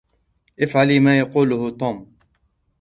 [0.59, 2.13] إفعلى ما يقوله توم.